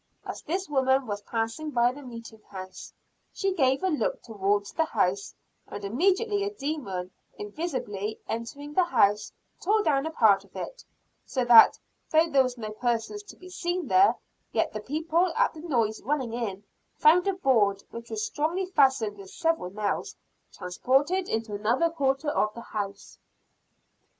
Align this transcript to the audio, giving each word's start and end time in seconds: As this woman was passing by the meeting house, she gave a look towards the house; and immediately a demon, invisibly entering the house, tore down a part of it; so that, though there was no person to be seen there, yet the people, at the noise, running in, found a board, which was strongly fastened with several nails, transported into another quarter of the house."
As 0.25 0.41
this 0.41 0.67
woman 0.67 1.05
was 1.05 1.21
passing 1.21 1.69
by 1.69 1.91
the 1.91 2.01
meeting 2.01 2.41
house, 2.49 2.91
she 3.31 3.53
gave 3.53 3.83
a 3.83 3.89
look 3.89 4.23
towards 4.23 4.71
the 4.73 4.85
house; 4.85 5.35
and 5.67 5.85
immediately 5.85 6.43
a 6.43 6.49
demon, 6.51 7.11
invisibly 7.37 8.19
entering 8.27 8.73
the 8.73 8.85
house, 8.85 9.31
tore 9.61 9.83
down 9.83 10.07
a 10.07 10.11
part 10.11 10.43
of 10.43 10.55
it; 10.55 10.83
so 11.23 11.45
that, 11.45 11.77
though 12.09 12.25
there 12.27 12.41
was 12.41 12.57
no 12.57 12.71
person 12.71 13.19
to 13.27 13.35
be 13.35 13.51
seen 13.51 13.89
there, 13.89 14.15
yet 14.51 14.73
the 14.73 14.79
people, 14.81 15.31
at 15.35 15.53
the 15.53 15.61
noise, 15.61 16.01
running 16.01 16.33
in, 16.33 16.63
found 16.97 17.27
a 17.27 17.33
board, 17.33 17.83
which 17.91 18.09
was 18.09 18.25
strongly 18.25 18.65
fastened 18.65 19.17
with 19.19 19.29
several 19.29 19.69
nails, 19.71 20.15
transported 20.51 21.29
into 21.29 21.53
another 21.53 21.91
quarter 21.91 22.29
of 22.31 22.51
the 22.55 22.61
house." 22.61 23.19